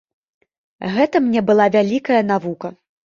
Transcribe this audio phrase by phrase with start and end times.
[0.95, 2.77] Гэта мне была вялікая навука.